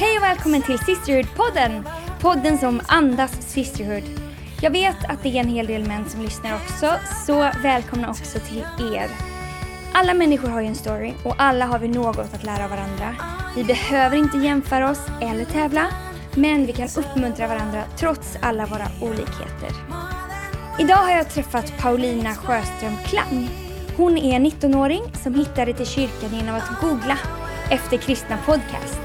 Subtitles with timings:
[0.00, 1.84] Hej och välkommen till Sisterhood-podden!
[2.20, 4.02] Podden som andas Sisterhood.
[4.60, 6.92] Jag vet att det är en hel del män som lyssnar också,
[7.26, 9.10] så välkomna också till er.
[9.92, 13.16] Alla människor har ju en story och alla har vi något att lära av varandra.
[13.56, 15.86] Vi behöver inte jämföra oss eller tävla,
[16.34, 19.70] men vi kan uppmuntra varandra trots alla våra olikheter.
[20.78, 23.48] Idag har jag träffat Paulina Sjöström Klang.
[23.96, 27.18] Hon är en 19-åring som hittade till kyrkan genom att googla
[27.70, 28.99] efter kristna podcasts.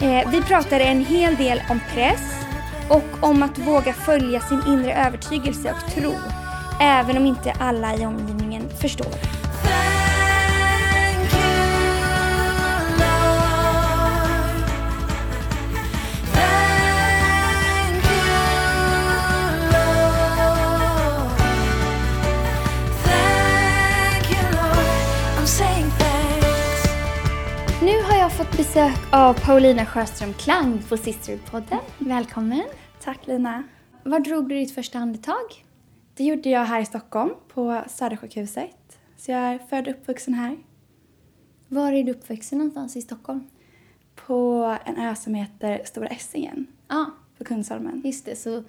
[0.00, 2.46] Eh, vi pratade en hel del om press
[2.88, 6.14] och om att våga följa sin inre övertygelse och tro,
[6.80, 9.43] även om inte alla i omgivningen förstår.
[28.44, 31.78] Fått besök av Paulina Sjöström Klang på Sisterhood-podden.
[31.98, 32.62] Välkommen!
[33.02, 33.62] Tack Lina.
[34.02, 35.64] Var drog du ditt första andetag?
[36.14, 38.98] Det gjorde jag här i Stockholm på Södersjukhuset.
[39.16, 40.56] Så jag är född och uppvuxen här.
[41.68, 43.44] Var är du uppvuxen någonstans i Stockholm?
[44.14, 47.06] På en ö som heter Stora Essingen Ja,
[47.38, 48.02] på Kungsholmen.
[48.04, 48.36] just det.
[48.36, 48.62] Så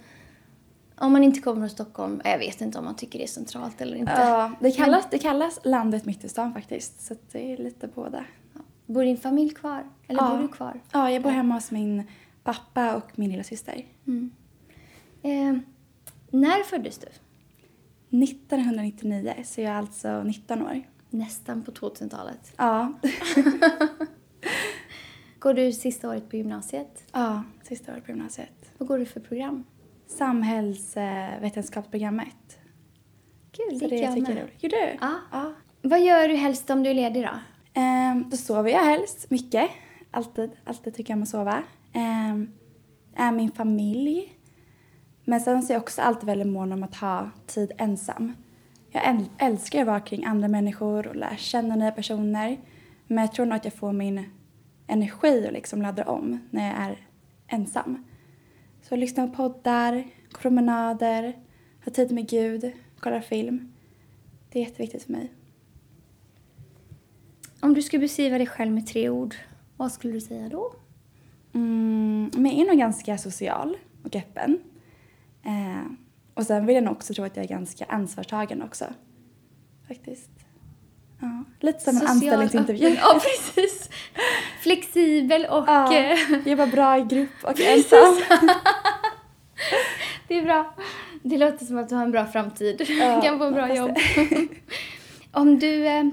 [0.96, 3.80] om man inte kommer från Stockholm, jag vet inte om man tycker det är centralt
[3.80, 4.12] eller inte.
[4.12, 7.06] Ja, det kallas, det kallas landet mitt i stan faktiskt.
[7.06, 8.24] Så det är lite båda.
[8.86, 9.84] Bor din familj kvar?
[10.08, 10.30] Eller Ja.
[10.30, 10.80] bor du kvar?
[10.92, 12.02] Ja, jag bor hemma hos min
[12.42, 13.84] pappa och min lilla syster.
[15.22, 15.56] Eh,
[16.30, 17.06] när föddes du?
[18.24, 20.82] 1999, så jag är alltså 19 år.
[21.10, 22.52] Nästan på 2000-talet.
[22.56, 22.92] Ja,
[25.38, 27.04] Går du sista året på gymnasiet?
[27.12, 28.72] ja sista året på gymnasiet.
[28.78, 29.64] Vad går du för program?
[30.06, 32.58] Samhällsvetenskapsprogrammet.
[33.52, 34.48] Kul, Så gick det jag med.
[34.60, 34.96] Gjorde du?
[35.00, 35.14] Ja.
[35.32, 35.52] ja.
[35.82, 37.30] Vad gör du helst om du är ledig då?
[37.76, 39.70] Um, då sover jag helst mycket.
[40.10, 41.62] Alltid, alltid tycker jag om att sova.
[41.94, 42.52] Um,
[43.16, 44.32] är min familj.
[45.24, 48.32] Men sen så är jag också alltid väldigt mån om att ha tid ensam.
[48.90, 52.56] Jag älskar att vara kring andra människor och lära känna nya personer.
[53.06, 54.24] Men jag tror nog att jag får min
[54.86, 57.06] energi och liksom laddar om när jag är
[57.46, 58.04] ensam.
[58.82, 59.92] Så jag lyssnar på poddar,
[60.32, 61.36] går promenader,
[61.84, 63.72] har tid med Gud, kollar film.
[64.52, 65.32] Det är jätteviktigt för mig.
[67.66, 69.34] Om du skulle beskriva dig själv med tre ord,
[69.76, 70.74] vad skulle du säga då?
[71.54, 74.58] Mm, men jag är nog ganska social och öppen.
[75.44, 75.90] Eh,
[76.34, 78.84] och sen vill jag nog också tro att jag är ganska ansvarstagande också.
[79.88, 80.30] Faktiskt.
[81.20, 82.86] Ja, lite som en Social, anställningsintervju.
[82.86, 82.98] öppen.
[83.02, 83.20] Ja,
[83.54, 83.90] precis.
[84.60, 85.64] Flexibel och...
[85.66, 88.16] Ja, eh, jobbar bra i grupp och ensam.
[90.28, 90.74] Det är bra.
[91.22, 92.86] Det låter som att du har en bra framtid.
[92.88, 93.96] Ja, kan få en bra jobb.
[95.32, 96.04] Om du eh,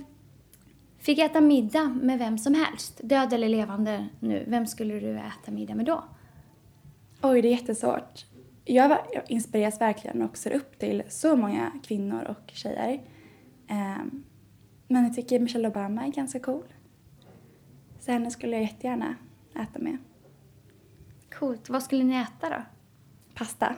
[1.04, 5.52] fick äta middag med vem som helst, död eller levande nu, vem skulle du äta
[5.52, 6.04] middag med då?
[7.22, 8.26] Oj, det är jättesvårt.
[8.66, 13.02] Jag, jag inspireras verkligen och ser upp till så många kvinnor och tjejer.
[13.68, 14.24] Ehm,
[14.88, 16.64] men jag tycker Michelle Obama är ganska cool.
[18.00, 19.16] Så henne skulle jag jättegärna
[19.56, 19.98] äta med.
[21.40, 21.70] Coolt.
[21.70, 22.64] Vad skulle ni äta då?
[23.34, 23.76] Pasta.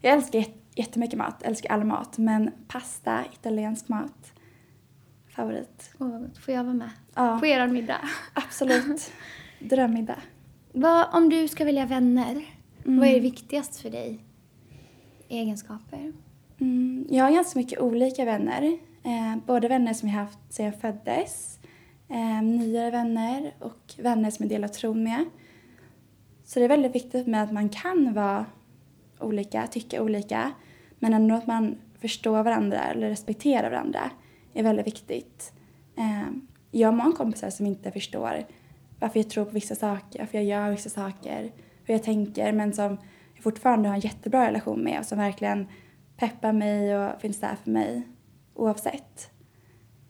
[0.00, 2.18] Jag älskar jät- jättemycket mat, älskar all mat.
[2.18, 4.31] Men pasta, italiensk mat,
[5.34, 5.94] favorit.
[5.98, 6.38] Gott.
[6.38, 6.90] Får jag vara med?
[7.14, 7.38] Ja.
[7.40, 8.00] På er middag?
[8.34, 9.12] Absolut.
[9.58, 10.22] Drömmiddag.
[10.72, 12.44] Vad, om du ska välja vänner,
[12.84, 14.18] vad är det viktigast för dig?
[15.28, 16.12] Egenskaper?
[16.60, 18.78] Mm, jag har ganska mycket olika vänner.
[19.04, 21.58] Eh, både vänner som jag haft sedan jag föddes,
[22.08, 25.24] eh, nyare vänner och vänner som jag delar tron med.
[26.44, 28.46] Så det är väldigt viktigt med att man kan vara
[29.20, 30.52] olika, tycka olika,
[30.98, 34.10] men ändå att man förstår varandra eller respekterar varandra
[34.54, 35.52] är väldigt viktigt.
[35.96, 36.30] Eh,
[36.70, 38.44] jag har många kompisar som inte förstår
[39.00, 41.52] varför jag tror på vissa saker, varför jag gör vissa saker,
[41.84, 42.98] hur jag tänker, men som
[43.34, 45.66] jag fortfarande har en jättebra relation med och som verkligen
[46.16, 48.02] peppar mig och finns där för mig
[48.54, 49.30] oavsett.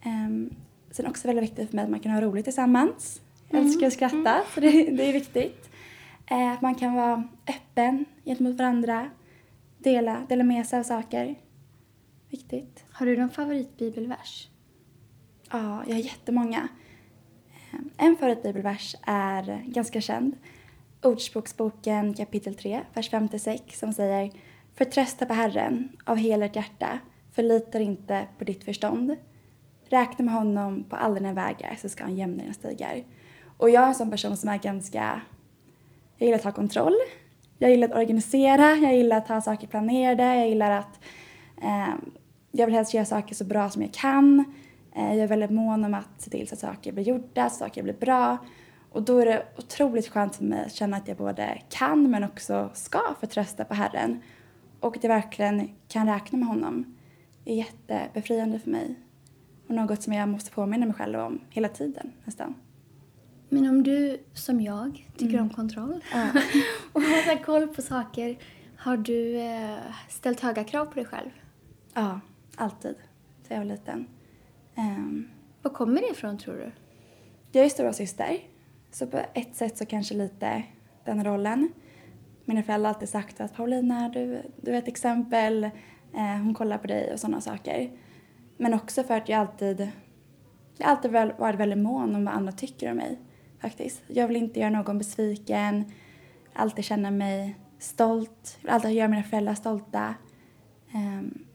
[0.07, 0.55] Um,
[0.91, 3.21] sen också väldigt viktigt för mig att man kan ha roligt tillsammans.
[3.49, 5.71] Jag älskar att skratta, så det, det är viktigt.
[6.31, 9.11] Eh, Att man kan vara öppen gentemot varandra,
[9.79, 11.35] dela, dela med sig av saker.
[12.31, 12.85] Viktigt.
[13.02, 14.49] Har du någon favoritbibelvers?
[15.50, 16.69] Ja, jag har jättemånga.
[17.72, 20.37] Ehm, en favoritbibelvers är ganska känd.
[21.02, 24.32] Ordspråksboken kapitel 3, vers 56 som säger
[24.75, 26.99] Förtrösta på Herren av hela ditt hjärta,
[27.32, 29.16] förlita dig inte på ditt förstånd.
[29.88, 33.04] Räkna med honom på alla dina vägar så ska han jämna dina stigar.
[33.56, 35.20] Och jag är en sån person som är ganska...
[36.19, 36.96] Jag gillar att ha kontroll.
[37.58, 41.00] Jag gillar att organisera, jag gillar att ha saker planerade, jag gillar att...
[41.62, 41.94] Eh,
[42.52, 44.44] jag vill helst göra saker så bra som jag kan.
[44.96, 47.56] Eh, jag är väldigt mån om att se till så att saker blir gjorda, så
[47.56, 48.38] saker blir bra.
[48.90, 52.25] Och då är det otroligt skönt för mig att känna att jag både kan men
[52.25, 54.20] också ska förtrösta på Herren.
[54.81, 56.96] Och att jag verkligen kan räkna med honom.
[57.44, 58.94] Det är jättebefriande för mig.
[59.69, 62.54] Och något som jag måste påminna mig själv om hela tiden nästan.
[63.49, 65.43] Men om du, som jag, tycker mm.
[65.43, 66.26] om kontroll ja.
[66.93, 68.38] och har koll på saker,
[68.76, 69.76] har du eh,
[70.08, 71.31] ställt höga krav på dig själv?
[71.94, 72.20] Ja,
[72.56, 72.94] alltid.
[73.43, 74.06] Sen jag var liten.
[74.76, 75.28] Um,
[75.62, 76.72] Var kommer det ifrån, tror du?
[77.52, 78.38] Jag är stora syster,
[78.90, 80.62] så på ett sätt så kanske lite
[81.04, 81.72] den rollen.
[82.44, 85.64] Mina föräldrar har alltid sagt att Paulina, du, du är ett exempel,
[86.14, 87.90] eh, hon kollar på dig och sådana saker.
[88.56, 89.90] Men också för att jag alltid,
[90.76, 93.19] jag alltid varit väldigt mån om vad andra tycker om mig
[93.58, 94.02] faktiskt.
[94.06, 95.84] Jag vill inte göra någon besviken,
[96.52, 100.14] alltid känna mig stolt, vill alltid göra mina föräldrar stolta.
[100.94, 101.46] Um,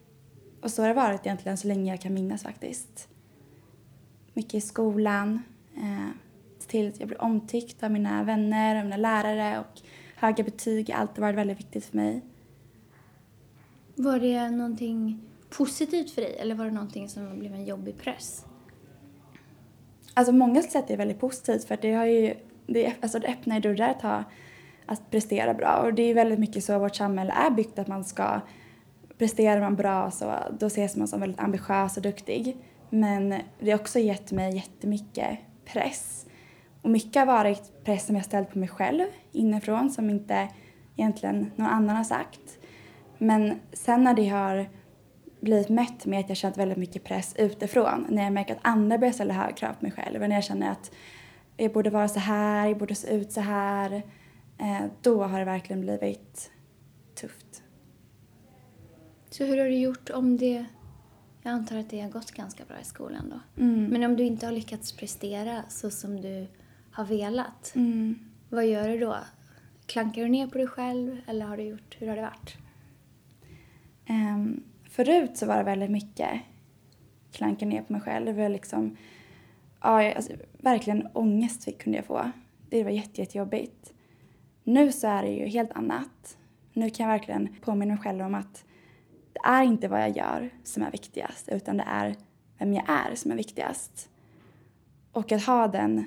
[0.62, 3.08] och så har det varit egentligen så länge jag kan minnas faktiskt.
[4.34, 5.42] Mycket i skolan,
[5.76, 6.08] uh,
[6.66, 9.80] till att jag blir omtyckt av mina vänner och mina lärare och
[10.16, 12.22] höga betyg har alltid varit väldigt viktigt för mig.
[13.94, 15.20] Var det någonting
[15.50, 18.44] positivt för dig eller var det någonting som blev en jobbig press?
[20.14, 22.34] Alltså många sätt är det väldigt positivt för det har ju,
[22.66, 24.24] det, alltså det öppnar ju dörrar att, ha,
[24.86, 28.04] att prestera bra och det är väldigt mycket så vårt samhälle är byggt att man
[28.04, 28.40] ska
[29.18, 32.56] presterar man bra så då ses man som väldigt ambitiös och duktig.
[32.90, 36.26] Men det har också gett mig jättemycket press.
[36.82, 40.48] Och mycket har varit press som jag ställt på mig själv inifrån som inte
[40.96, 42.58] egentligen någon annan har sagt.
[43.18, 44.68] Men sen när det har
[45.40, 48.06] blivit mött med att jag känt väldigt mycket press utifrån.
[48.08, 50.20] När jag märker att andra börjar ställa höga krav på mig själv.
[50.20, 50.90] När jag känner att
[51.56, 53.92] jag borde vara så här, jag borde se ut så här.
[54.58, 56.50] Eh, då har det verkligen blivit.
[59.38, 60.64] Så hur har du gjort om det...
[61.42, 63.62] Jag antar att det har gått ganska bra i skolan då.
[63.62, 63.84] Mm.
[63.84, 66.46] Men om du inte har lyckats prestera så som du
[66.90, 67.72] har velat.
[67.74, 68.18] Mm.
[68.48, 69.16] Vad gör du då?
[69.86, 72.56] Klankar du ner på dig själv eller har du gjort, hur har det varit?
[74.08, 76.40] Um, Förut så var det väldigt mycket
[77.32, 78.26] klanka ner på mig själv.
[78.26, 78.96] Det var liksom,
[79.80, 82.30] ja, alltså, verkligen ångest kunde jag få.
[82.68, 83.92] Det var jätte, jättejobbigt.
[84.64, 86.38] Nu så är det ju helt annat.
[86.72, 88.64] Nu kan jag verkligen påminna mig själv om att
[89.32, 92.16] det är inte vad jag gör som är viktigast utan det är
[92.58, 94.10] vem jag är som är viktigast.
[95.12, 96.04] Och att ha den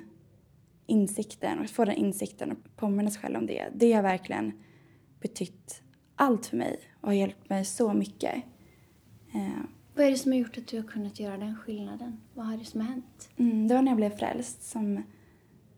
[0.86, 4.52] insikten och få den insikten och påminna sig själv om det, det har verkligen
[5.20, 5.82] betytt
[6.16, 8.34] allt för mig och har hjälpt mig så mycket.
[9.34, 9.62] Eh,
[9.94, 12.20] vad är det som har gjort att du har kunnat göra den skillnaden?
[12.34, 13.30] Vad är det som har hänt?
[13.36, 15.02] Mm, det var när jag blev frälst som,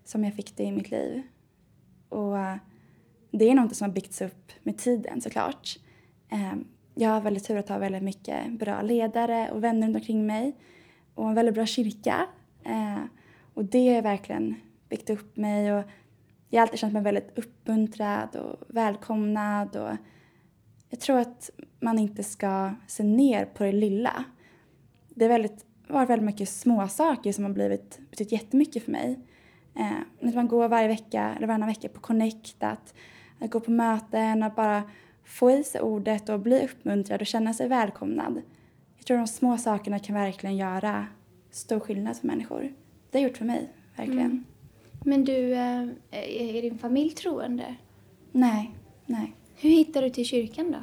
[0.04, 1.22] som jag fick det i mitt liv.
[2.08, 2.56] Och uh,
[3.30, 5.78] det är något som har byggts upp med tiden såklart.
[6.32, 6.54] Uh,
[6.94, 10.56] jag har väldigt tur att ha väldigt mycket bra ledare och vänner runt omkring mig
[11.14, 12.26] och en väldigt bra kyrka.
[12.64, 13.02] Eh,
[13.54, 14.54] och det har verkligen
[14.88, 15.84] byggt upp mig och
[16.48, 19.96] jag har alltid känt mig väldigt uppmuntrad och välkomnad och
[20.88, 21.50] jag tror att
[21.80, 24.24] man inte ska se ner på det lilla.
[25.08, 29.20] Det har väldigt, varit väldigt mycket småsaker som har blivit, betytt jättemycket för mig.
[29.76, 32.94] Eh, att man går varje vecka eller varannan vecka på Connect, att,
[33.40, 34.82] att gå på möten och bara
[35.24, 38.42] få i sig ordet och bli uppmuntrad och känna sig välkomnad.
[38.96, 41.06] Jag tror de små sakerna kan verkligen göra
[41.50, 42.72] stor skillnad för människor.
[43.10, 44.20] Det har gjort för mig, verkligen.
[44.20, 44.44] Mm.
[45.04, 47.74] Men du, eh, är din familj troende?
[48.32, 48.70] Nej,
[49.06, 49.34] nej.
[49.56, 50.78] Hur hittade du till kyrkan då?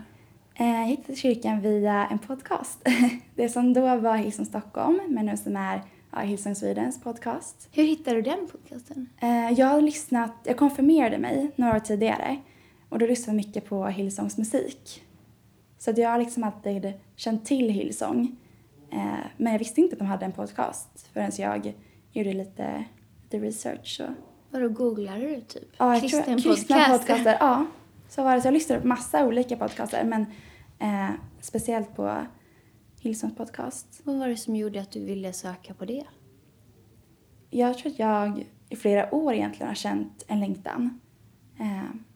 [0.63, 2.87] Eh, jag hittade till kyrkan via en podcast.
[3.35, 5.81] Det som då var Hillsong Stockholm, men nu som är
[6.11, 7.69] ja, Hillsong Swedens podcast.
[7.71, 9.09] Hur hittade du den podcasten?
[9.21, 12.37] Eh, jag har lyssnat, jag konfirmerade mig några år tidigare
[12.91, 15.03] och då lyssnade jag mycket på Hillsongs musik.
[15.77, 18.35] Så jag har liksom alltid känt till Hillsong.
[18.91, 21.73] Eh, men jag visste inte att de hade en podcast förrän jag
[22.11, 22.85] gjorde lite,
[23.23, 24.01] lite research.
[24.03, 24.13] Och...
[24.49, 25.69] Vadå, googlade du typ?
[25.77, 27.07] Ja, jag Kristen tror, kristna podcast.
[27.07, 27.37] podcaster.
[27.39, 27.65] Ja,
[28.09, 28.41] så var det.
[28.41, 30.25] Så jag lyssnade på massa olika podcaster men
[30.79, 31.09] eh,
[31.41, 32.17] speciellt på
[32.99, 34.01] Hillsons podcast.
[34.03, 36.03] Vad var det som gjorde att du ville söka på det?
[37.49, 40.99] Jag tror att jag i flera år egentligen har känt en längtan.
[41.59, 42.10] Eh,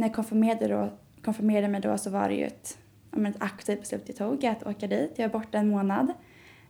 [0.00, 0.88] när jag konfirmerade, då,
[1.24, 2.78] konfirmerade mig då så var det ju ett,
[3.12, 5.12] ett aktivt beslut jag tog att åka dit.
[5.16, 6.12] Jag var borta en månad.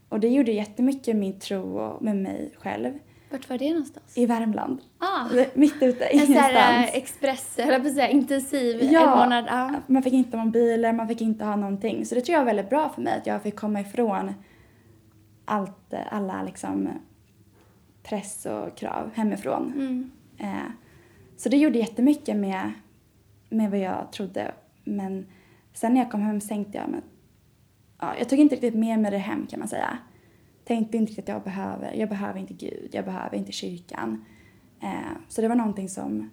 [0.08, 2.98] Och det gjorde jättemycket med min tro och med mig själv.
[3.30, 4.18] Vart var det någonstans?
[4.18, 4.78] I Värmland.
[4.98, 5.28] Ah.
[5.54, 6.38] Mitt ute, ingenstans.
[6.38, 9.46] En sån eh, express, eller på säga, intensiv ja, en månad.
[9.48, 9.70] Ah.
[9.86, 12.06] man fick inte ha mobiler, man fick inte ha någonting.
[12.06, 14.34] Så det tror jag var väldigt bra för mig, att jag fick komma ifrån
[15.44, 16.88] allt, alla liksom
[18.02, 19.72] press och krav hemifrån.
[19.76, 20.10] Mm.
[20.38, 20.70] Eh,
[21.36, 22.72] så det gjorde jättemycket med,
[23.50, 24.54] med vad jag trodde.
[24.84, 25.26] Men
[25.72, 27.02] sen när jag kom hem så tänkte jag, men,
[27.98, 29.98] ja, jag tog inte riktigt med mig det hem kan man säga
[30.70, 34.24] tänkte inte riktigt att jag behöver, jag behöver inte Gud, jag behöver inte kyrkan.
[34.82, 36.30] Eh, så det var någonting som,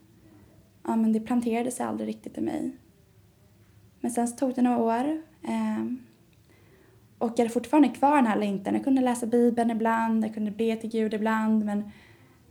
[0.84, 2.78] ja men det planterade sig aldrig riktigt i mig.
[4.00, 5.22] Men sen så tog det några år.
[5.44, 5.86] Eh,
[7.18, 8.74] och jag hade fortfarande kvar den här längtan.
[8.74, 11.92] Jag kunde läsa Bibeln ibland, jag kunde be till Gud ibland men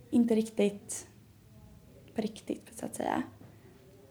[0.09, 1.07] inte riktigt
[2.15, 3.23] på riktigt så att säga.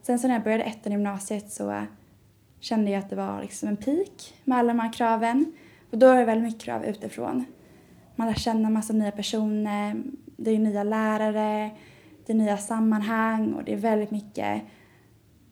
[0.07, 1.83] Sen så när jag började ettan i gymnasiet så eh,
[2.61, 5.53] kände jag att det var liksom en peak med alla de här kraven.
[5.91, 7.45] Och då är det väldigt mycket krav utifrån.
[8.17, 10.03] Man lär känna massa nya personer,
[10.37, 11.71] det är nya lärare,
[12.27, 14.63] det är nya sammanhang och det är väldigt mycket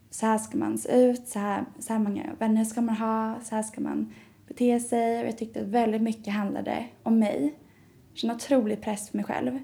[0.09, 3.35] så här ska man se ut, så här, så här många vänner ska man ha,
[3.43, 4.13] så här ska man
[4.47, 5.21] bete sig.
[5.21, 7.53] Och jag tyckte att väldigt mycket handlade om mig.
[8.09, 9.59] Jag kände otrolig press på mig själv.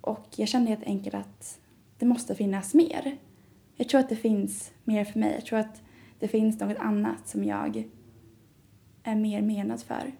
[0.00, 1.58] Och jag kände helt enkelt att
[1.98, 3.18] det måste finnas mer.
[3.80, 5.34] Jag tror att det finns mer för mig.
[5.34, 5.82] Jag tror att
[6.18, 7.84] det finns något annat som jag
[9.02, 10.12] är mer menad för.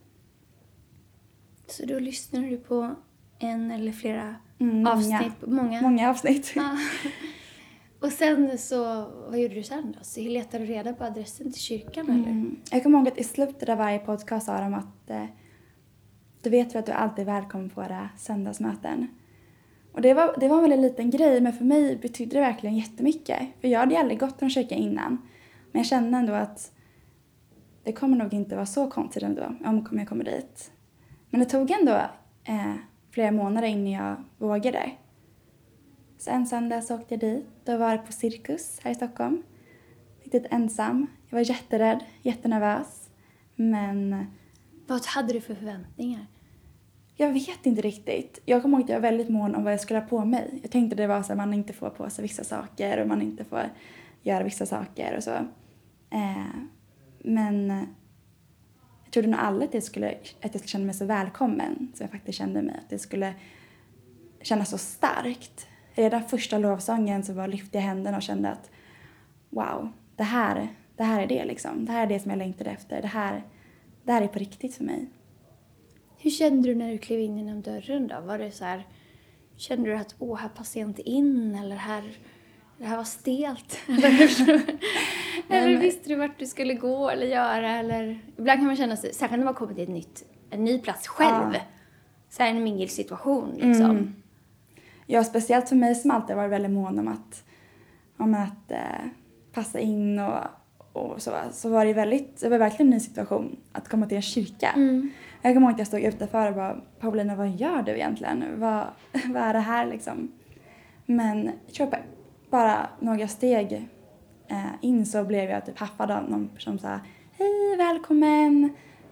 [1.67, 2.95] Så då lyssnade du på
[3.38, 5.33] en eller flera Mm, avsnitt?
[5.47, 5.83] Många, Många?
[5.83, 6.53] många avsnitt.
[6.57, 6.77] Ja.
[8.00, 8.85] Och sen så,
[9.29, 10.05] vad gjorde du sen då?
[10.05, 12.31] Så letade du reda på adressen till kyrkan eller?
[12.31, 12.57] Mm.
[12.71, 15.25] Jag kommer ihåg att i slutet av varje podcast sa de att eh,
[16.43, 19.09] du vet väl att du alltid är välkommen på våra söndagsmöten.
[19.92, 22.76] Och det var, det var väl en liten grej, men för mig betydde det verkligen
[22.76, 23.42] jättemycket.
[23.61, 25.28] För jag hade ju aldrig gått till en kyrka innan.
[25.73, 26.73] Men jag kände ändå att
[27.85, 30.71] det kommer nog inte vara så konstigt ändå om jag kommer dit.
[31.30, 32.00] Men det tog ändå
[32.45, 32.75] eh,
[33.11, 34.90] flera månader innan jag vågade.
[36.18, 37.47] Så en söndag så åkte jag dit.
[37.64, 39.42] Då var jag på Cirkus här i Stockholm.
[40.23, 41.07] Riktigt ensam.
[41.28, 43.11] Jag var jätterädd, jättenervös.
[43.54, 44.26] Men
[44.87, 46.26] Vad hade du för förväntningar?
[47.21, 48.41] Jag vet inte riktigt.
[48.45, 50.59] Jag kommer ihåg att jag var väldigt mån om vad jag skulle ha på mig.
[50.63, 53.23] Jag tänkte det var så att man inte får på sig vissa saker och man
[53.23, 53.63] inte får
[54.23, 55.35] göra vissa saker och så.
[56.11, 56.47] Eh,
[57.19, 57.69] men
[59.05, 62.05] jag trodde nog aldrig att jag, skulle, att jag skulle känna mig så välkommen som
[62.05, 62.75] jag faktiskt kände mig.
[62.79, 63.35] Att det skulle
[64.43, 65.67] kännas så starkt.
[65.95, 68.71] Redan första lovsången så bara lyfte jag händerna och kände att
[69.51, 71.85] wow, det här, det här är det liksom.
[71.85, 73.03] Det här är det som jag längtade efter.
[73.03, 73.43] Det här,
[74.05, 75.09] det här är på riktigt för mig.
[76.19, 78.21] Hur kände du när du klev in genom dörren då?
[78.21, 78.87] Var det så här,
[79.57, 82.03] kände du att åh, här passar jag inte in eller här,
[82.79, 83.79] det här var stelt?
[85.49, 87.71] Eller, visste du vart du skulle gå eller göra?
[87.71, 90.79] Eller, ibland kan man känna sig, särskilt när man kommer till ett nytt, en ny
[90.79, 91.55] plats själv.
[91.55, 91.61] Ja.
[92.31, 93.91] Så här en mingelsituation liksom.
[93.91, 94.15] Mm.
[95.07, 97.45] Ja, speciellt för mig som alltid varit väldigt mån om att,
[98.17, 99.07] om att eh,
[99.53, 100.45] passa in och,
[100.99, 104.17] och så, så var det väldigt, det var verkligen en ny situation att komma till
[104.17, 104.73] en kyrka.
[104.76, 105.11] Mm.
[105.43, 108.45] Jag kommer ihåg att jag stod utanför och bara, Paulina vad gör du egentligen?
[108.57, 108.85] Vad,
[109.26, 110.33] vad är det här liksom?
[111.07, 111.90] Men jag tror
[112.50, 113.88] bara några steg
[114.49, 117.00] eh, in så blev jag typ haffad av någon som sa
[117.38, 118.64] Hej, välkommen!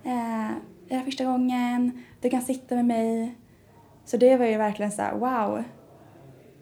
[0.04, 0.50] Eh,
[0.88, 3.34] det är första gången, du kan sitta med mig.
[4.04, 5.64] Så det var ju verkligen så här, wow.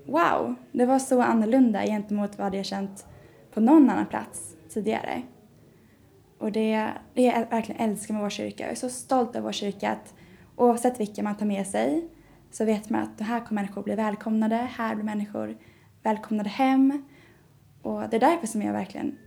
[0.06, 3.06] Wow, det var så annorlunda gentemot vad jag känt
[3.54, 5.22] på någon annan plats tidigare.
[6.38, 8.62] Och det, det jag verkligen älskar med vår kyrka.
[8.64, 10.14] Jag är så stolt över vår kyrka att
[10.56, 12.08] oavsett vilka man tar med sig
[12.50, 15.56] så vet man att här kommer människor bli välkomnade, här blir människor
[16.02, 17.04] välkomnade hem.
[17.82, 19.18] Och det är därför som jag verkligen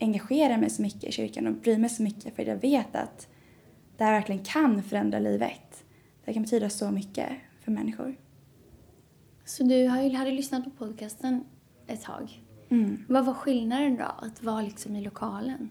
[0.00, 3.28] engagerar mig så mycket i kyrkan och bryr mig så mycket för jag vet att
[3.96, 5.84] det här verkligen kan förändra livet.
[6.24, 7.28] Det kan betyda så mycket
[7.60, 8.16] för människor.
[9.44, 11.44] Så du har ju, hade lyssnat på podcasten
[11.86, 12.42] ett tag.
[12.70, 13.04] Mm.
[13.08, 15.70] Vad var skillnaden då, att vara liksom i lokalen?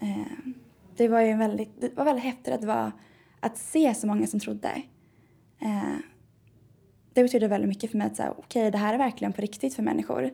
[0.00, 0.52] Eh,
[0.96, 2.92] det var ju väldigt, det var väldigt häftigt att, vara,
[3.40, 4.82] att se så många som trodde.
[5.60, 5.96] Eh,
[7.12, 9.74] det betyder väldigt mycket för mig att säga, okej, det här är verkligen på riktigt
[9.74, 10.30] för människor.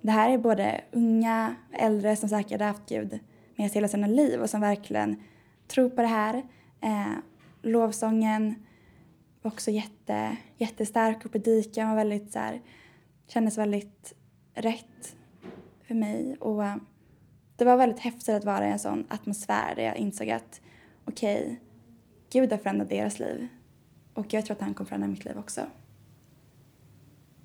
[0.00, 3.18] Det här är både unga, äldre som säkert har haft Gud
[3.56, 5.22] med sig hela sina liv och som verkligen
[5.68, 6.34] tror på det här.
[6.80, 7.12] Eh,
[7.62, 8.54] lovsången
[9.42, 12.60] var också jätte, jättestark och predikan var väldigt så här,
[13.28, 14.14] kändes väldigt
[14.54, 15.16] rätt
[15.82, 16.36] för mig.
[16.40, 16.76] Och eh,
[17.56, 20.60] det var väldigt häftigt att vara i en sån atmosfär där jag insåg att
[21.04, 21.60] okej,
[22.32, 23.48] Gud har förändrat deras liv.
[24.14, 25.60] Och jag tror att han kommer förändra mitt liv också.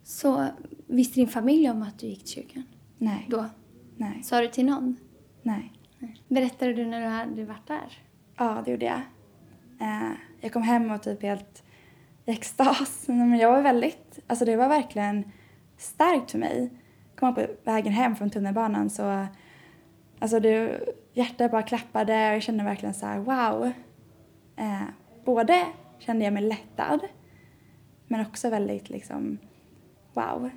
[0.04, 0.48] Så
[0.88, 2.64] visste din familj om att du gick till kyrkan?
[2.98, 3.46] Nej, Då?
[3.98, 4.96] nej, Sa du till någon?
[5.42, 5.72] nej.
[6.28, 8.02] Berättade du när du hade varit där?
[8.38, 9.02] Ja, det gjorde jag.
[9.80, 11.64] Eh, jag kom hem och typ helt
[12.26, 13.04] i extas.
[13.08, 15.32] Men jag var väldigt, alltså det var verkligen
[15.78, 16.70] starkt för mig.
[17.16, 19.28] Kom på vägen hem från tunnelbanan så,
[20.20, 20.80] alltså det,
[21.14, 23.72] hjärtat bara klappade och jag kände verkligen så här wow.
[24.56, 24.82] Eh,
[25.26, 25.66] både
[26.00, 27.00] kände jag mig lättad
[28.08, 29.38] men också väldigt liksom
[30.14, 30.50] wow.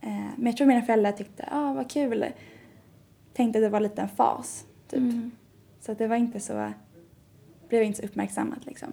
[0.00, 2.26] Eh, men jag tror mina föräldrar tyckte, ah, vad kul.
[3.32, 4.98] Tänkte att det var lite en fas typ.
[4.98, 5.30] Mm.
[5.80, 6.72] Så det var inte så,
[7.68, 8.92] blev inte så uppmärksammat liksom.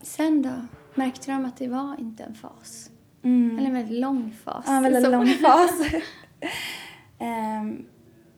[0.00, 0.66] Sen då?
[0.94, 2.90] Märkte de att det var inte en fas?
[3.22, 3.58] Mm.
[3.58, 4.64] Eller en väldigt lång fas?
[4.66, 5.80] Ja, en väldigt Så- lång fas.
[7.18, 7.84] Ehm,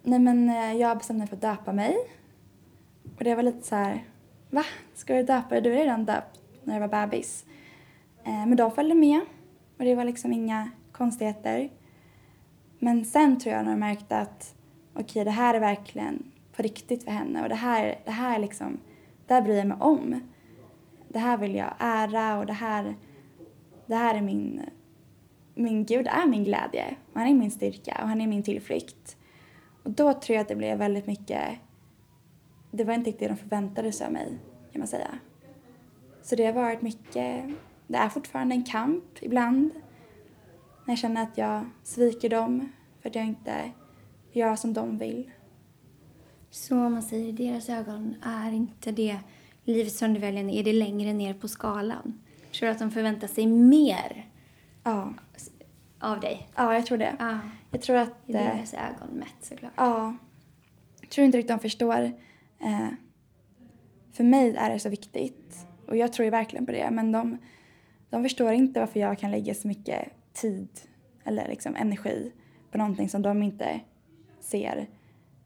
[0.02, 1.96] nej men eh, jag bestämde mig för att döpa mig.
[3.18, 4.04] Och det var lite så här,
[4.50, 4.64] va?
[4.94, 5.60] Ska du döpa dig?
[5.62, 7.44] Du är redan döpt när jag var bebis.
[8.25, 9.20] Eh, men de följde med.
[9.78, 11.70] Och det var liksom inga konstigheter.
[12.78, 14.54] Men sen tror jag när jag märkte att
[14.94, 16.22] okej, det här är verkligen
[16.56, 18.78] på riktigt för henne och det här, det här liksom,
[19.26, 20.20] det här bryr jag mig om.
[21.08, 22.94] Det här vill jag ära och det här,
[23.90, 24.62] det här är min,
[25.54, 26.97] min Gud är min glädje.
[27.12, 29.16] Och han är min styrka och han är min tillflykt.
[29.82, 31.59] Och då tror jag att det blev väldigt mycket,
[32.70, 34.38] det var inte riktigt det de förväntade sig av mig
[34.73, 35.18] kan man säga.
[36.23, 37.44] Så det har varit mycket,
[37.87, 39.70] det är fortfarande en kamp ibland.
[40.85, 43.70] När jag känner att jag sviker dem för att jag inte
[44.32, 45.30] gör som de vill.
[46.50, 49.18] Så om man säger i deras ögon är inte det
[49.64, 52.20] livet som du väljer, är det längre ner på skalan?
[52.52, 54.26] Tror du att de förväntar sig mer
[54.85, 55.14] Ja,
[56.00, 56.49] av dig?
[56.57, 57.16] ja jag tror det.
[57.19, 57.38] Ja,
[57.71, 58.09] Jag tror att...
[58.26, 59.73] i eh, deras ögon mätt såklart.
[59.76, 60.14] Ja.
[61.00, 62.02] Jag tror inte riktigt de förstår.
[62.61, 62.88] Eh,
[64.12, 65.66] för mig är det så viktigt.
[65.87, 66.90] Och jag tror ju verkligen på det.
[66.90, 67.38] Men de,
[68.11, 70.69] de förstår inte varför jag kan lägga så mycket tid
[71.25, 72.33] eller liksom energi
[72.71, 73.80] på någonting som de inte
[74.40, 74.88] ser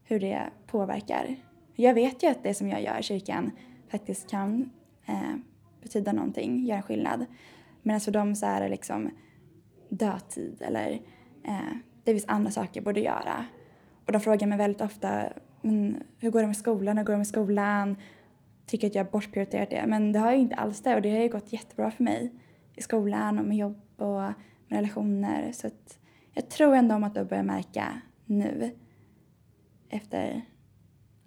[0.04, 1.36] hur det påverkar.
[1.76, 3.50] Jag vet ju att det som jag gör i kyrkan
[3.88, 4.70] faktiskt kan
[5.06, 5.34] eh,
[5.84, 7.26] betyda någonting, göra skillnad.
[7.82, 9.10] Men alltså, för dem så är det liksom
[9.88, 10.92] dödtid eller
[11.44, 13.46] eh, det finns andra saker jag borde göra.
[14.06, 17.18] Och de frågar mig väldigt ofta, men hur går det med skolan, hur går det
[17.18, 17.96] med skolan?
[18.66, 19.84] Tycker att jag har bortprioriterat det.
[19.86, 22.32] Men det har jag inte alls det och det har ju gått jättebra för mig
[22.74, 24.34] i skolan och med jobb och med
[24.68, 25.52] relationer.
[25.52, 25.98] Så att
[26.32, 28.70] jag tror ändå om att de börjar märka nu
[29.88, 30.42] efter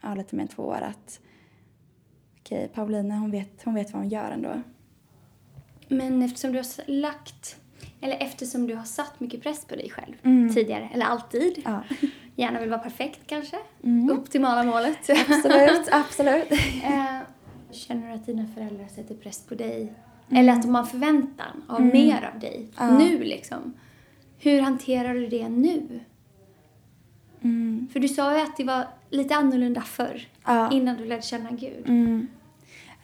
[0.01, 1.21] ja, lite mer än två år att
[2.47, 4.61] okej, Paulina hon vet, hon vet vad hon gör ändå.
[5.87, 7.55] Men eftersom du har lagt,
[8.01, 10.53] eller eftersom du har satt mycket press på dig själv Mm.
[10.53, 11.83] tidigare, eller alltid, Ja,
[12.35, 14.11] gärna vill vara perfekt kanske, Mm.
[14.11, 15.09] optimala målet.
[15.29, 16.51] absolut, absolut.
[16.83, 17.17] Eh,
[17.71, 19.93] Känner du att dina föräldrar sätter press på dig?
[20.31, 22.55] Eller att de har förväntan av mer av dig?
[22.79, 22.93] Mm.
[22.93, 22.97] Ja.
[22.99, 23.73] Nu liksom.
[24.39, 25.99] Hur hanterar du det nu?
[27.41, 27.87] Mm.
[27.93, 30.27] För du sa ju att det var lite annorlunda förr.
[30.45, 30.71] Ja.
[30.71, 31.89] Innan du lärde känna Gud.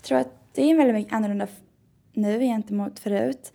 [0.04, 1.48] Jag tror att det är väldigt annorlunda
[2.14, 3.54] nu gentemot förut.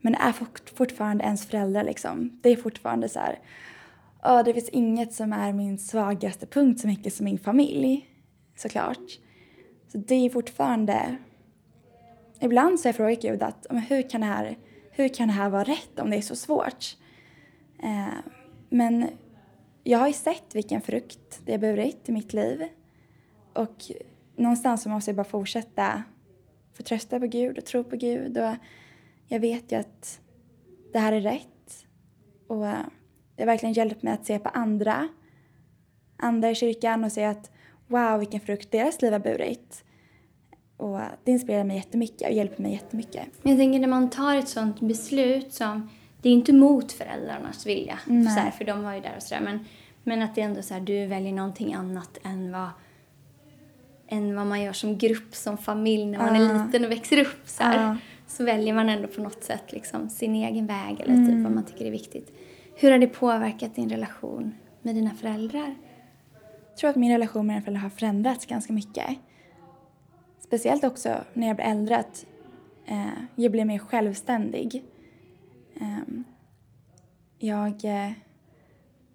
[0.00, 0.34] Men det är
[0.74, 2.40] fortfarande ens föräldrar liksom.
[2.42, 3.38] Det är fortfarande så här.
[4.24, 8.08] "Åh, det finns inget som är min svagaste punkt så mycket som min familj.
[8.56, 9.18] Såklart.
[9.92, 11.16] Så det är fortfarande...
[12.40, 14.58] Ibland så har jag frågat Gud att "Men hur kan, det här,
[14.90, 16.96] hur kan det här vara rätt om det är så svårt?
[17.82, 18.32] Eh,
[18.68, 19.06] men
[19.84, 22.68] jag har ju sett vilken frukt det har burit i mitt liv.
[23.52, 23.90] Och
[24.40, 26.02] någonstans så måste jag bara fortsätta
[26.72, 28.38] förtrösta på Gud och tro på Gud.
[28.38, 28.54] Och
[29.26, 30.20] jag vet ju att
[30.92, 31.86] det här är rätt.
[32.46, 32.66] Och
[33.36, 35.08] det har verkligen hjälpt mig att se på andra,
[36.16, 37.50] andra i kyrkan och se att
[37.86, 39.84] wow, vilken frukt deras liv har burit.
[40.76, 43.26] Och det inspirerar mig jättemycket och hjälper mig jättemycket.
[43.42, 45.90] Men jag tänker när man tar ett sånt beslut som,
[46.22, 48.24] det är inte mot föräldrarnas vilja, Nej.
[48.24, 49.64] så här, för de var ju där och sådär, men,
[50.04, 52.68] men att det är ändå så här, du väljer någonting annat än vad,
[54.10, 56.64] än vad man gör som grupp, som familj när man är Ja.
[56.66, 57.88] liten och växer upp så här.
[57.88, 57.96] Ja.
[58.26, 61.64] Så väljer man ändå på något sätt liksom sin egen väg eller typ vad man
[61.64, 62.32] tycker är viktigt.
[62.76, 65.74] Hur har det påverkat din relation med dina föräldrar?
[66.68, 69.06] Jag tror att min relation med mina föräldrar har förändrats ganska mycket.
[70.38, 72.26] Speciellt också när jag blev äldre att
[72.86, 74.82] eh, jag blev mer självständig.
[75.80, 76.24] Ehm,
[77.38, 78.10] jag eh,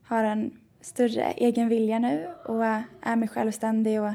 [0.04, 2.66] har en större egen vilja nu och
[3.02, 4.12] är mer självständig och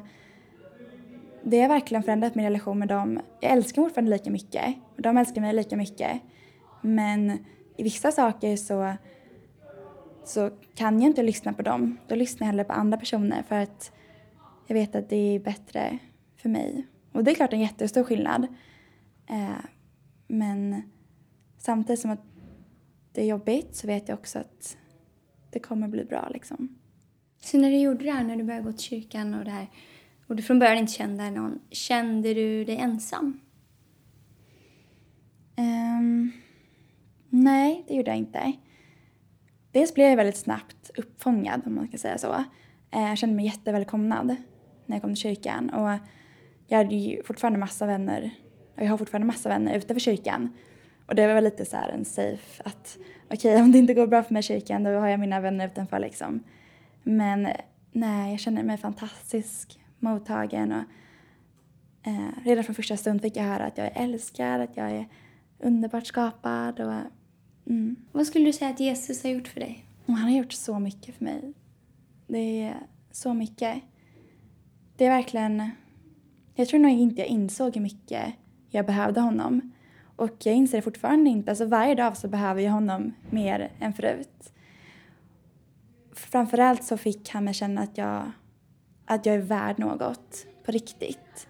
[1.42, 3.20] det har verkligen förändrat min relation med dem.
[3.40, 6.20] Jag älskar fortfarande lika mycket och de älskar mig lika mycket.
[6.83, 7.31] Men
[7.76, 8.94] i vissa saker så
[10.24, 11.98] så kan jag inte lyssna på dem.
[12.09, 13.92] Då lyssnar jag hellre på andra personer för att
[14.66, 15.98] jag vet att det är bättre
[16.37, 16.87] för mig.
[17.12, 18.46] Och det är klart en jättestor skillnad.
[19.31, 19.64] Eh,
[20.29, 20.83] men
[21.59, 22.24] samtidigt som att
[23.12, 24.76] det är jobbigt så vet jag också att
[25.50, 26.79] det kommer bli bra liksom.
[27.40, 29.70] Så när du gjorde det här, när du började gå till kyrkan och det här,
[30.30, 33.40] och du från början inte kände någon, kände du dig ensam?
[35.56, 36.32] Um,
[37.28, 38.52] nej, det gjorde jag inte.
[39.72, 42.32] Dels blev jag väldigt snabbt uppfångad, om man ska säga så.
[42.90, 44.36] Eh, jag kände mig jättevälkomnad
[44.86, 45.70] när jag kom till kyrkan.
[45.70, 45.98] Och
[46.66, 48.30] jag hade ju fortfarande massa vänner,
[48.76, 50.52] och jag har fortfarande massa vänner utanför kyrkan.
[51.06, 52.98] Och det var väl lite så här en safe att
[53.30, 55.66] okej, om det inte går bra för mig i kyrkan då har jag mina vänner
[55.66, 56.44] utanför liksom.
[57.02, 57.56] Men eh,
[57.92, 60.84] nej, jag känner mig fantastisk mottagen och
[62.08, 65.08] eh, redan från första stund fick jag höra att jag är älskad, att jag är
[65.58, 66.80] underbart skapad.
[66.80, 66.92] Och,
[67.66, 67.96] mm.
[68.12, 69.86] Vad skulle du säga att Jesus har gjort för dig?
[70.06, 71.52] Och han har gjort så mycket för mig.
[72.26, 72.76] Det är
[73.10, 73.82] så mycket.
[74.96, 75.70] Det är verkligen...
[76.54, 78.32] Jag tror nog inte jag insåg hur mycket
[78.70, 79.72] jag behövde honom.
[80.16, 81.50] Och jag inser det fortfarande inte.
[81.50, 84.52] Alltså varje dag så behöver jag honom mer än förut.
[86.12, 88.32] Framförallt så fick han mig känna att jag,
[89.11, 91.49] att jag är värd något på riktigt.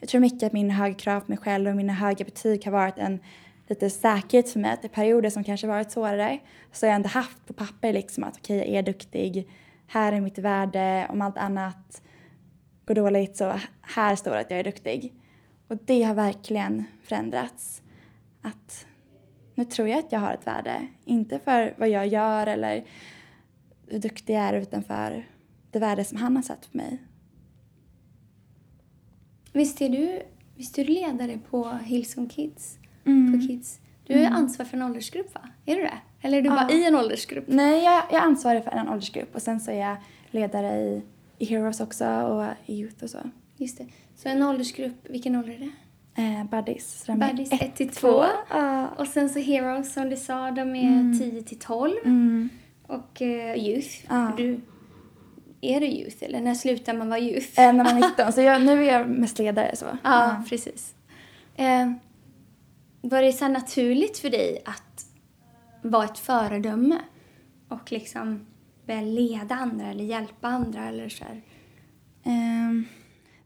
[0.00, 2.72] Jag tror mycket att min höga krav på mig själv och mina höga betyg har
[2.72, 3.20] varit en
[3.68, 4.70] lite säkerhet för mig.
[4.70, 6.38] Att i perioder som kanske varit svårare
[6.72, 9.48] så har jag ändå haft på papper liksom att okej, okay, jag är duktig.
[9.86, 11.06] Här är mitt värde.
[11.10, 12.02] Om allt annat
[12.86, 15.14] går dåligt så här står det att jag är duktig.
[15.68, 17.82] Och det har verkligen förändrats.
[18.42, 18.86] Att
[19.54, 20.86] nu tror jag att jag har ett värde.
[21.04, 22.84] Inte för vad jag gör eller
[23.88, 25.24] hur duktig jag är utan för
[25.70, 26.98] det värde som han har satt på mig.
[29.52, 30.22] Visst är du,
[30.56, 32.78] visst är du ledare på Hillsong Kids?
[33.04, 33.32] Mm.
[33.32, 33.80] På Kids.
[34.06, 34.32] Du är mm.
[34.32, 35.40] ansvar för en åldersgrupp va?
[35.66, 35.98] Är du det?
[36.22, 36.54] Eller är du ja.
[36.54, 37.44] bara i en åldersgrupp?
[37.48, 39.96] Nej, jag, jag ansvarar för en åldersgrupp och sen så är jag
[40.30, 41.02] ledare i,
[41.38, 43.18] i Heroes också och i Youth och så.
[43.56, 43.86] Just det.
[44.16, 45.70] Så en åldersgrupp, vilken ålder är det?
[46.22, 47.04] Eh, buddies.
[47.04, 48.08] Så buddies 1 till 2.
[48.54, 48.84] Uh.
[48.96, 51.44] Och sen så Heroes som du sa, de är 10 mm.
[51.44, 51.92] till 12.
[52.04, 52.48] Mm.
[52.86, 54.12] Och uh, Youth.
[54.12, 54.36] Uh.
[54.36, 54.60] Du,
[55.60, 57.60] är du youth eller när slutar man vara youth?
[57.60, 59.76] Eh, när man är 19, så jag, nu är jag mest ledare.
[59.76, 59.86] Så.
[60.04, 60.44] Ja, mm.
[60.44, 60.94] precis.
[61.56, 61.92] Eh,
[63.00, 65.06] var det så naturligt för dig att
[65.82, 66.98] vara ett föredöme
[67.68, 68.46] och liksom
[69.02, 72.82] leda andra eller hjälpa andra eller så eh,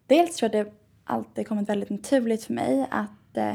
[0.06, 0.72] dels tror jag det
[1.04, 3.54] alltid kommit väldigt naturligt för mig att eh,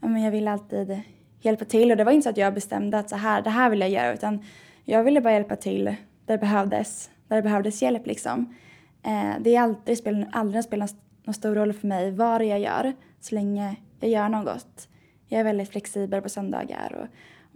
[0.00, 1.00] jag vill alltid
[1.40, 3.70] hjälpa till och det var inte så att jag bestämde att så här, det här
[3.70, 4.44] vill jag göra utan
[4.84, 8.06] jag ville bara hjälpa till där det behövdes där det behövdes hjälp.
[8.06, 8.54] Liksom.
[9.02, 12.92] Eh, det är aldrig, det aldrig spelat någon stor roll för mig vad jag gör
[13.20, 14.88] så länge jag gör något.
[15.28, 16.94] Jag är väldigt flexibel på söndagar.
[16.94, 17.06] Och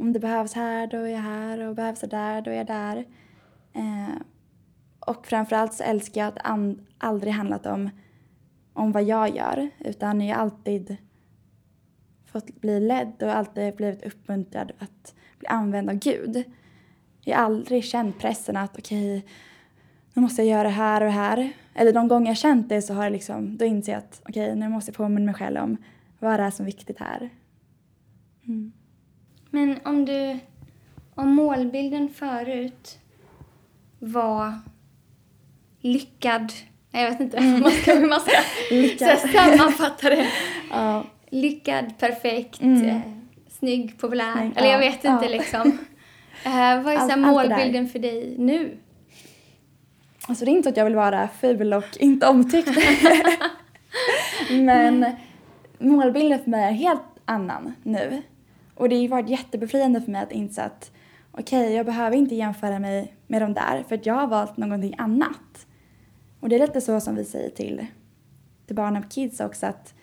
[0.00, 1.68] om det behövs här, då är jag här.
[1.68, 3.04] Och behövs det där, då är jag där.
[3.72, 4.14] Eh,
[5.00, 7.90] och framförallt så älskar jag att det aldrig handlat om,
[8.72, 9.70] om vad jag gör.
[9.78, 10.96] Utan jag har alltid
[12.32, 16.44] fått bli ledd och alltid blivit uppmuntrad att bli använd av Gud.
[17.20, 19.30] Jag har aldrig känt pressen att okej, okay,
[20.14, 21.52] nu måste jag göra det här och det här.
[21.74, 24.42] Eller de gånger jag känt det så har jag liksom, då inser jag att okej,
[24.42, 25.76] okay, nu måste jag påminna mig själv om
[26.18, 27.30] vad det är som är viktigt här.
[28.46, 28.72] Mm.
[29.50, 30.38] Men om du,
[31.14, 32.98] om målbilden förut
[33.98, 34.52] var
[35.80, 36.52] lyckad,
[36.90, 40.26] jag vet inte hur man ska, hur man ska sammanfatta det.
[40.70, 41.04] ja.
[41.30, 42.88] Lyckad, perfekt, mm.
[42.88, 43.00] eh,
[43.48, 44.32] snygg, populär.
[44.32, 45.30] Snygg, Eller jag vet inte ja.
[45.30, 45.78] liksom.
[46.46, 48.78] Uh, vad är så målbilden för dig nu?
[50.28, 52.70] Alltså det är inte att jag vill vara ful och inte omtyckt.
[54.50, 55.06] Men
[55.78, 58.22] målbilden för mig är helt annan nu.
[58.74, 60.90] Och det har varit jättebefriande för mig att inse att
[61.32, 64.56] okej, okay, jag behöver inte jämföra mig med de där för att jag har valt
[64.56, 65.66] någonting annat.
[66.40, 67.86] Och det är lite så som vi säger till,
[68.66, 69.94] till barnen på Kids också att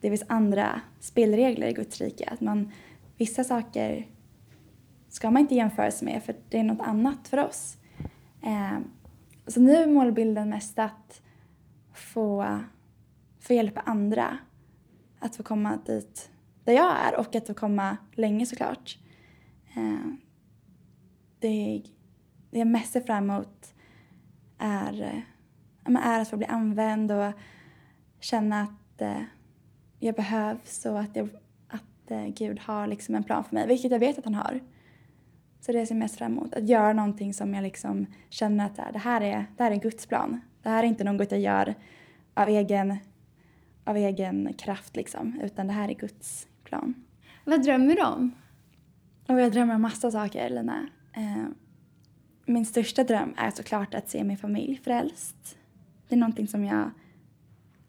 [0.00, 2.28] det finns andra spelregler i Guds rike.
[2.32, 2.72] Att man,
[3.16, 4.06] vissa saker
[5.08, 7.76] ska man inte jämföra sig med för det är något annat för oss.
[8.42, 8.78] Eh,
[9.48, 11.22] så nu är målbilden mest att
[11.92, 12.58] få,
[13.38, 14.38] få hjälpa andra
[15.18, 16.30] att få komma dit
[16.64, 18.98] där jag är och att få komma länge såklart.
[19.76, 20.12] Eh,
[21.38, 21.82] det,
[22.50, 23.74] det jag mest ser fram emot
[24.58, 25.02] är,
[25.84, 27.32] eh, är att få bli använd och
[28.20, 29.22] känna att eh,
[29.98, 31.28] jag behövs och att, jag,
[31.68, 34.60] att Gud har liksom en plan för mig, vilket jag vet att han har.
[35.60, 36.54] Så det ser jag mest fram emot.
[36.54, 40.06] Att göra någonting som jag liksom känner att det här är, det här är Guds
[40.06, 40.40] plan.
[40.62, 41.74] Det här är inte något jag gör
[42.34, 42.96] av egen,
[43.84, 46.94] av egen kraft liksom, utan det här är Guds plan.
[47.44, 48.34] Vad drömmer du om?
[49.28, 50.88] Och jag drömmer om massa saker, Lina.
[51.16, 51.44] Eh,
[52.46, 55.58] min största dröm är såklart att se min familj frälst.
[56.08, 56.90] Det är någonting som jag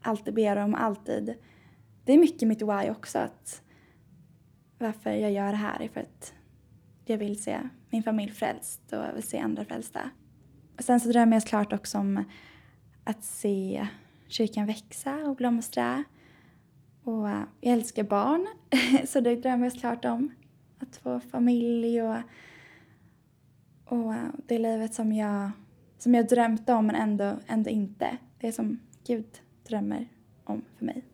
[0.02, 1.34] alltid ber om, alltid.
[2.04, 3.62] Det är mycket mitt why också, att
[4.78, 6.34] varför jag gör det här är för att
[7.10, 10.10] jag vill se min familj frälst och jag vill se andra frälsta.
[10.76, 12.24] Och sen så drömmer jag såklart också om
[13.04, 13.88] att se
[14.28, 16.04] kyrkan växa och blomstra.
[17.04, 18.46] Och jag älskar barn,
[19.06, 20.32] så det drömmer jag såklart om.
[20.78, 22.16] Att få familj och,
[23.84, 24.14] och
[24.46, 25.50] det livet som jag,
[25.98, 28.16] som jag drömt om men ändå, ändå inte.
[28.40, 30.08] Det som Gud drömmer
[30.44, 31.04] om för mig.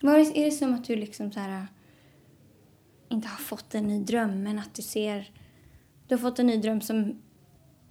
[0.00, 1.66] Var är det som att du liksom så här
[3.08, 5.30] inte har fått en ny dröm men att du ser...
[6.06, 7.22] Du har fått en ny dröm som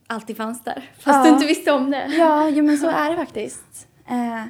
[0.07, 1.23] alltid fanns där fast ja.
[1.23, 2.07] du inte visste om det.
[2.07, 3.87] Ja, jo, men så är det faktiskt.
[4.07, 4.45] Eh,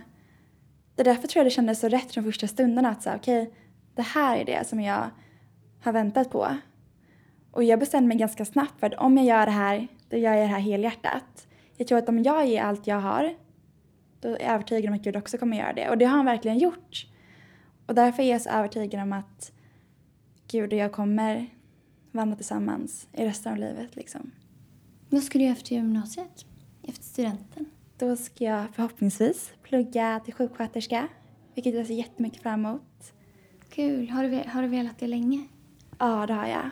[0.96, 3.42] det är därför tror jag det kändes så rätt från första stunden att så okej,
[3.42, 3.54] okay,
[3.96, 5.10] det här är det som jag
[5.84, 6.58] har väntat på.
[7.52, 10.34] Och jag bestämde mig ganska snabbt för att om jag gör det här, då gör
[10.34, 11.48] jag det här helhjärtat.
[11.78, 13.36] Jag tror att om jag ger allt jag har,
[14.22, 15.90] då är jag övertygad om att Gud också kommer göra det.
[15.90, 17.08] Och det har han verkligen gjort.
[17.86, 19.52] Och därför är jag så övertygad om att
[20.48, 21.50] Gud och jag kommer
[22.12, 23.96] vandra tillsammans i resten av livet.
[23.96, 24.32] Liksom.
[25.10, 26.46] Vad ska du göra efter gymnasiet?
[26.84, 27.66] Efter studenten?
[27.98, 31.08] Då ska jag förhoppningsvis plugga till sjuksköterska,
[31.56, 33.14] vilket jag ser jättemycket fram emot.
[33.70, 34.10] Kul.
[34.10, 35.48] Har du, har du velat det länge?
[36.00, 36.70] Ja, det har jag.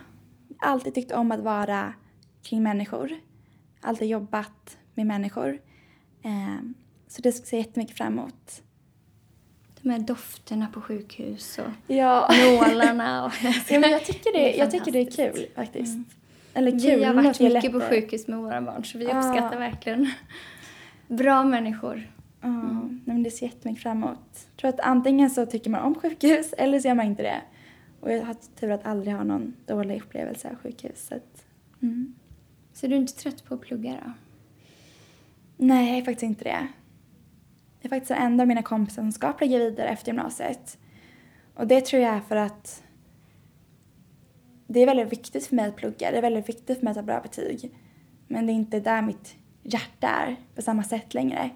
[0.58, 1.94] Alltid tyckt om att vara
[2.42, 3.10] kring människor.
[3.80, 5.60] Alltid jobbat med människor.
[6.22, 6.60] Eh,
[7.08, 8.62] så det ser jag jättemycket fram emot.
[9.90, 12.30] Här dofterna på sjukhus och Ja.
[12.44, 13.24] nålarna.
[13.26, 13.32] Och
[13.70, 15.92] ja, men jag tycker det, Det är jag tycker det är kul faktiskt.
[15.94, 16.04] Mm.
[16.54, 18.00] Eller kul, Vi har varit mycket på lättare.
[18.00, 19.18] sjukhus med våra barn så vi Ja.
[19.18, 20.10] uppskattar verkligen
[21.08, 22.10] bra människor.
[22.40, 24.18] Ja, nej, men det ser jättemycket fram emot.
[24.32, 27.40] Jag tror att antingen så tycker man om sjukhus eller så gör man inte det.
[28.00, 31.06] Och jag har tur att aldrig ha någon dålig upplevelse av sjukhus.
[31.08, 31.44] Så att,
[31.82, 32.14] mm.
[32.72, 34.12] Så du är inte trött på att plugga då?
[35.56, 36.68] Nej, jag är faktiskt inte det.
[37.86, 40.78] Är faktiskt den enda av mina kompisar som ska plugga vidare efter gymnasiet.
[41.54, 42.82] Och det tror jag är för att
[44.66, 46.10] det är väldigt viktigt för mig att plugga.
[46.10, 47.70] Det är väldigt viktigt för mig att ha bra betyg.
[48.26, 51.50] Men det är inte där mitt hjärta är på samma sätt längre.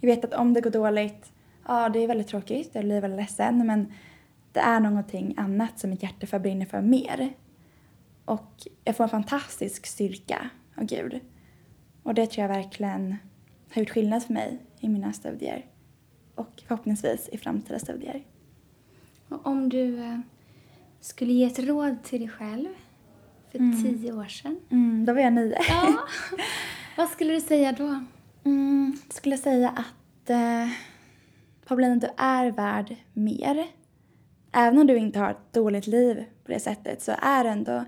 [0.00, 1.32] Jag vet att om det går dåligt,
[1.66, 3.66] ja det är väldigt tråkigt, jag blir väldigt ledsen.
[3.66, 3.92] Men
[4.52, 7.32] det är någonting annat som mitt hjärta förbrinner för mer.
[8.24, 11.20] Och jag får en fantastisk styrka av Gud.
[12.02, 13.16] Och det tror jag verkligen
[13.74, 15.66] har gjort skillnad för mig i mina studier.
[16.34, 18.24] Och förhoppningsvis i framtida studier.
[19.28, 20.18] Och om du eh,
[21.00, 22.68] skulle ge ett råd till dig själv
[23.50, 23.82] för Mm.
[23.82, 24.60] tio år sedan?
[24.70, 25.58] Mm, då var jag nio.
[25.68, 25.98] Ja.
[26.96, 28.04] Vad skulle du säga då?
[28.44, 30.68] Mm, jag skulle säga att eh,
[31.66, 33.66] Paulina, du är värd mer.
[34.52, 37.84] Även om du inte har ett dåligt liv på det sättet så är du ändå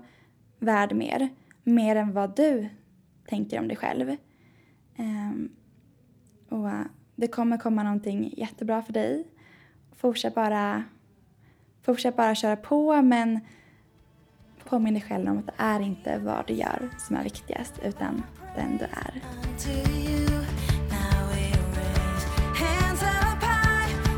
[0.59, 1.29] värd mer.
[1.63, 2.69] Mer än vad du
[3.27, 4.15] tänker om dig själv.
[4.97, 5.49] Ehm,
[6.49, 6.81] och eh,
[7.15, 9.27] det kommer komma någonting jättebra för dig.
[9.95, 10.83] Fortsätt bara,
[11.81, 13.39] fortsätt bara köra på men
[14.63, 18.23] påminn dig själv om att det är inte vad du gör som är viktigast utan
[18.55, 19.21] den du är.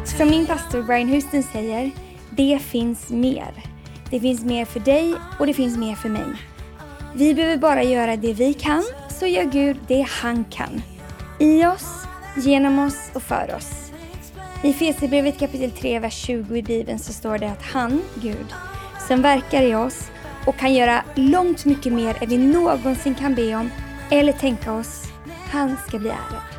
[0.05, 1.91] Som min pastor Brian Houston säger,
[2.29, 3.53] det finns mer.
[4.09, 6.25] Det finns mer för dig och det finns mer för mig.
[7.15, 10.81] Vi behöver bara göra det vi kan, så gör Gud det han kan.
[11.39, 13.91] I oss, genom oss och för oss.
[14.63, 18.53] I Efesierbrevet kapitel 3, vers 20 i Bibeln så står det att han, Gud,
[19.07, 20.11] som verkar i oss
[20.45, 23.69] och kan göra långt mycket mer än vi någonsin kan be om
[24.11, 25.03] eller tänka oss,
[25.51, 26.50] han ska bli ärad.